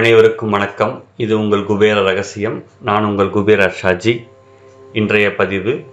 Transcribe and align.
அனைவருக்கும் 0.00 0.50
வணக்கம். 0.50 1.04
இது 1.16 1.38
உங்கள் 1.38 1.64
குபேர 1.64 2.02
ரகசியம். 2.02 2.64
நான் 2.82 3.04
உங்கள் 3.04 3.30
குபேர 3.30 3.72
ஷாஜி. 3.82 4.26
இன்றைய 4.92 5.34
பதிவு 5.34 5.84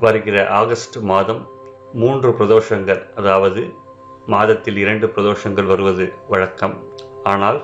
வருகிற 0.00 0.48
ஆகஸ்ட் 0.48 0.96
மாதம் 0.96 1.48
மூன்று 1.92 2.30
பிரதோஷங்கள் 2.30 3.12
அதாவது 3.14 3.72
மாதத்தில் 4.26 4.76
இரண்டு 4.76 5.06
பிரதோஷங்கள் 5.06 5.64
வருவது 5.64 6.12
வழக்கம். 6.28 6.84
ஆனால் 7.22 7.62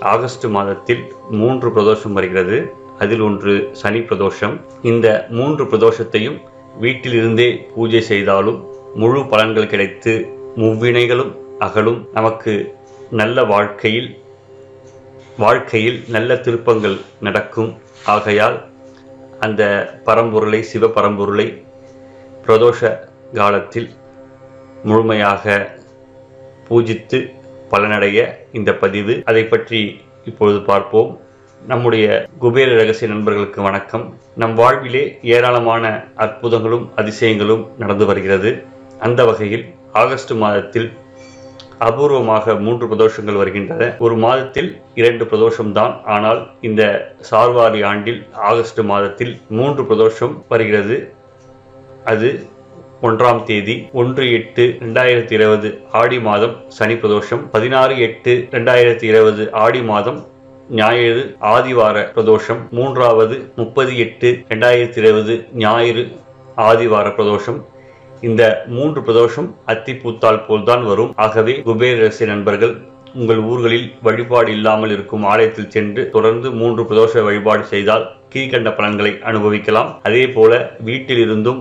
ஆகஸ்ட் 0.00 0.44
மாதத்தில் 0.44 1.12
மூன்று 1.30 1.68
பிரதோஷம் 1.68 2.12
வருகிறது. 2.12 2.72
அதில் 2.98 3.20
ஒன்று 3.20 3.68
சனி 3.72 3.98
பிரதோஷம். 3.98 4.60
இந்த 4.82 5.26
மூன்று 5.28 5.64
பிரதோஷத்தையும் 5.64 6.40
வீட்டிலிருந்தே 6.80 7.60
பூஜை 7.74 8.00
செய்தாலும் 8.00 8.66
முழு 8.94 9.20
பலன்கள் 9.20 9.66
கிடைத்து 9.66 10.28
முவ்வினைகளும் 10.56 11.32
அகலும். 11.58 12.08
நமக்கு 12.12 12.74
நல்ல 13.10 13.44
வாழ்க்கையில் 13.44 14.20
வாழ்க்கையில் 15.38 16.04
நல்ல 16.08 16.36
திருப்பங்கள் 16.36 17.00
நடக்கும். 17.20 17.78
ஆகையால் 18.04 18.68
அந்த 19.40 19.62
பரம்பொருளை 20.04 20.60
சிவ 20.60 20.86
பரம்பொருளை 20.86 21.64
பிரதோஷ 22.46 22.98
காலத்தில் 23.32 23.90
முழுமையாக 24.84 25.76
பூஜித்து 26.68 27.30
பலனடைய 27.70 28.30
இந்த 28.52 28.74
பதிவு. 28.74 29.22
அதை 29.24 29.44
பற்றி 29.44 30.00
இப்பொழுது 30.24 30.60
பார்ப்போம். 30.60 31.20
நம்முடைய 31.66 32.26
குபேர 32.38 32.76
ரகசிய 32.76 33.12
நண்பர்களுக்கு 33.12 33.62
வணக்கம். 33.62 34.18
நம் 34.36 34.54
வாழ்விலே 34.54 35.18
ஏராளமான 35.22 36.04
அற்புதங்களும் 36.16 36.92
அதிசயங்களும் 36.96 37.70
நடந்து 37.78 38.06
வருகிறது. 38.06 38.62
அந்த 38.98 39.24
வகையில் 39.24 39.74
ஆகஸ்ட் 39.92 40.30
மாதத்தில் 40.30 40.92
அபூர்வமாக 41.86 42.54
மூன்று 42.64 42.84
பிரதோஷங்கள் 42.90 43.40
வருகின்றன. 43.40 43.82
ஒரு 44.04 44.16
மாதத்தில் 44.24 44.70
இரண்டு 45.00 45.24
பிரதோஷம் 45.30 45.72
தான் 45.78 45.94
ஆனால் 46.14 46.40
இந்த 46.60 46.82
சார்வாரி 47.30 47.82
ஆண்டில் 47.90 48.20
ஆகஸ்ட் 48.50 48.80
மாதத்தில் 48.92 49.32
மூன்று 49.58 49.84
பிரதோஷம் 49.90 50.34
வருகிறது. 50.48 50.96
அது 52.12 52.30
ஒன்றாம் 53.08 53.40
தேதி 53.44 53.74
ஒன்று 53.92 54.24
எட்டு 54.38 54.64
ரெண்டாயிரத்தி 54.82 55.34
இருபது 55.38 55.68
ஆடி 56.00 56.18
மாதம் 56.26 56.54
சனி 56.76 56.96
பிரதோஷம் 56.96 57.42
பதினாறு 57.54 57.94
எட்டு 58.06 58.32
ரெண்டாயிரத்தி 58.50 59.06
இருபது 59.12 59.44
ஆடி 59.62 59.80
மாதம் 59.88 60.20
ஞாயிறு 60.80 61.22
ஆதிவார 61.52 61.96
பிரதோஷம் 62.14 62.60
மூன்றாவது 62.70 63.36
முப்பது 63.56 63.92
எட்டு 64.04 64.28
ரெண்டாயிரத்தி 64.50 65.00
இருபது 65.02 65.34
ஞாயிறு 65.54 66.04
ஆதிவார 66.68 67.08
பிரதோஷம் 67.16 67.58
இந்த 68.28 68.42
மூன்று 68.76 69.00
பிரதோஷம் 69.00 69.48
அத்திப்பூத்தால் 69.72 70.40
போல்தான் 70.46 70.84
வரும். 70.90 71.12
ஆகவே 71.24 71.54
குபேர 71.68 72.10
நண்பர்கள் 72.32 72.74
உங்கள் 73.20 73.40
ஊர்களில் 73.50 73.88
வழிபாடு 74.06 74.50
இல்லாமல் 74.56 74.92
இருக்கும் 74.96 75.24
ஆலயத்தில் 75.32 75.72
சென்று 75.74 76.02
தொடர்ந்து 76.16 76.50
மூன்று 76.60 76.82
பிரதோஷ 76.82 77.24
வழிபாடு 77.24 77.64
செய்தால் 77.72 78.04
கீழ்கண்ட 78.34 78.70
பலன்களை 78.76 79.12
அனுபவிக்கலாம். 79.30 79.90
அதே 80.08 80.24
போல 80.36 80.52
வீட்டிலிருந்தும் 80.86 81.60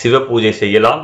சிவ 0.00 0.20
பூஜை 0.28 0.52
செய்யலாம். 0.52 1.02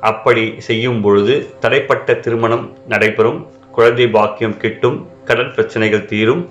அப்படி 0.00 0.44
செய்யும் 0.68 1.00
பொழுது 1.00 1.34
தடைப்பட்ட 1.60 2.18
திருமணம் 2.24 2.64
நடைபெறும். 2.88 3.40
குழந்தை 3.76 4.06
பாக்கியம் 4.16 4.56
கிட்டும் 4.56 4.98
கடன் 5.24 5.54
பிரச்சனைகள் 5.54 6.08
தீரும். 6.12 6.42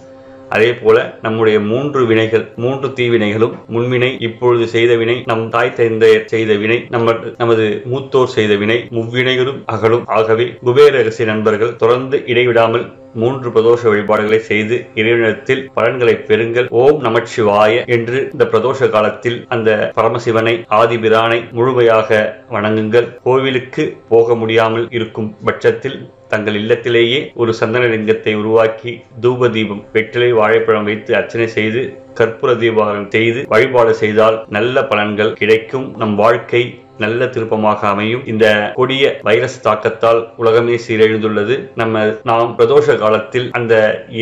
அதே 0.52 0.74
போல 0.74 0.98
நம்முடைய 1.22 1.60
மூன்று 1.60 2.06
வினைகள் 2.06 2.46
மூன்று 2.56 2.88
தீவினைகளும் 2.88 3.54
முன்வினை 3.74 4.10
இப்பொழுது 4.20 4.68
செய்த 4.68 4.96
வினை 4.96 5.24
நம் 5.26 5.50
தாய் 5.50 5.74
தந்தையர் 5.78 6.26
செய்த 6.26 6.54
வினை 6.56 6.78
நம்ம 6.90 7.16
நமது 7.38 7.66
மூத்தோர் 7.92 8.34
செய்த 8.38 8.56
வினை 8.56 8.78
முவ்வினைகளும் 8.92 9.62
அகலும். 9.66 10.04
ஆகவே 10.06 10.46
குபேர 10.62 11.04
நண்பர்கள் 11.26 11.76
தொடர்ந்து 11.76 12.24
இடைவிடாமல் 12.26 12.86
மூன்று 13.22 13.50
பிரதோஷ 13.56 13.82
வழிபாடுகளை 13.92 14.40
செய்து 14.52 14.76
இறைவனிடத்தில் 15.00 15.64
பலன்களை 15.78 16.16
பெறுங்கள். 16.30 16.68
ஓம் 16.84 17.00
நமச்சிவாய 17.08 17.84
என்று 17.96 18.20
இந்த 18.32 18.46
பிரதோஷ 18.54 18.90
காலத்தில் 18.90 19.38
அந்த 19.56 19.70
பரமசிவனை 19.98 20.56
ஆதிபிரானை 20.80 21.40
முழுமையாக 21.58 22.22
வணங்குங்கள். 22.56 23.10
கோவிலுக்கு 23.28 23.86
போக 24.10 24.36
முடியாமல் 24.36 24.88
இருக்கும் 24.98 25.30
பட்சத்தில் 25.46 26.00
தங்கள் 26.34 26.58
இல்லத்திலேயே 26.60 27.20
ஒரு 27.42 27.52
சந்தன 27.54 27.88
லிங்கத்தை 27.94 28.34
உருவாக்கி 28.42 28.92
தூப 29.24 29.50
தீபம் 29.56 29.82
வெற்றிலை 29.96 30.30
வாழைப்பழம் 30.34 30.88
வைத்து 30.90 31.12
அர்ச்சனை 31.16 31.48
செய்து 31.58 31.82
கற்பூர 32.20 32.52
தீபாரம் 32.62 33.10
செய்து 33.16 33.42
வழிபாடு 33.54 33.94
செய்தால் 34.04 34.38
நல்ல 34.58 34.82
பலன்கள் 34.92 35.36
கிடைக்கும். 35.42 35.86
நம் 36.02 36.16
வாழ்க்கை 36.16 36.62
நல்ல 37.04 37.28
திருப்பமாக 37.36 37.88
அமையும். 37.94 38.26
இந்த 38.32 38.46
கொடிய 38.80 39.06
வைரஸ் 39.30 39.62
தாக்கத்தால் 39.68 40.22
உலகமே 40.42 40.76
சீரழிந்துள்ளது. 40.88 41.56
நம்ம 41.82 42.04
நாம் 42.32 42.58
பிரதோஷ 42.58 42.98
காலத்தில் 43.04 43.48
அந்த 43.60 43.76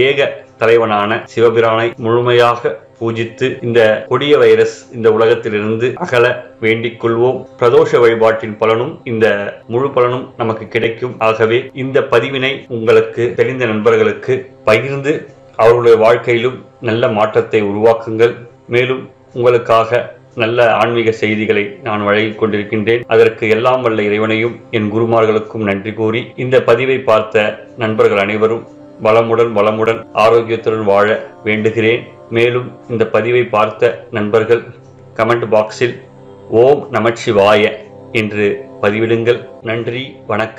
ஏக 0.08 0.30
தலைவனான 0.62 1.12
சிவபிரானை 1.34 1.88
முழுமையாக 2.06 2.72
பூஜித்து 3.02 3.48
இந்த 3.66 3.82
கொடிய 4.08 4.34
வைரஸ் 4.42 4.78
இந்த 4.96 5.08
உலகத்திலிருந்து 5.18 5.88
அகல 6.06 6.26
வேண்டிக் 6.64 6.98
கொள்வோம். 7.04 7.38
பிரதோஷ 7.60 8.00
வழிபாட்டின் 8.04 8.56
பலனும் 8.62 8.94
இந்த 9.12 9.26
முழு 9.74 9.90
பலனும் 9.98 10.26
நமக்கு 10.42 10.66
கிடைக்கும். 10.76 11.16
ஆகவே 11.28 11.60
இந்த 11.84 12.00
பதிவினை 12.14 12.52
உங்களுக்கு 12.78 13.26
தெரிந்த 13.40 13.64
நண்பர்களுக்கு 13.72 14.36
பகிர்ந்து 14.70 15.14
அவர்களுடைய 15.62 15.96
வாழ்க்கையிலும் 16.06 16.58
நல்ல 16.90 17.08
மாற்றத்தை 17.20 17.62
உருவாக்குங்கள். 17.72 18.36
மேலும் 18.76 19.04
உங்களுக்காக 19.38 19.98
நல்ல 20.36 20.74
ஆன்மீக 20.74 21.12
செய்திகளை 21.12 21.80
நான் 21.84 22.04
வழங்கிக் 22.04 22.44
கொண்டிருக்கின்றேன். 22.44 23.04
அதற்கு 23.08 23.50
எல்லாம் 23.50 23.82
வல்ல 23.82 24.02
இறைவனையும் 24.02 24.60
என் 24.72 24.94
குருமார்களுக்கும் 24.94 25.64
நன்றி 25.64 25.94
கூறி 25.94 26.32
இந்த 26.36 26.64
பதிவை 26.64 27.00
பார்த்த 27.00 27.64
நண்பர்கள் 27.78 28.18
அனைவரும் 28.18 28.68
வளமுடன் 29.04 29.52
வளமுடன் 29.56 30.06
ஆரோக்கியத்துடன் 30.14 30.84
வாழ 30.84 31.26
வேண்டுகிறேன். 31.46 32.04
மேலும் 32.30 32.72
இந்த 32.90 33.08
பதிவை 33.08 33.44
பார்த்த 33.44 34.06
நண்பர்கள் 34.12 34.64
கமெண்ட் 35.16 35.48
பாக்ஸில் 35.52 36.02
ஓம் 36.50 36.88
நமச்சிவாய 36.92 37.72
என்று 38.12 38.66
பதிவிடுங்கள். 38.82 39.48
நன்றி 39.62 40.16
வணக்கம். 40.28 40.58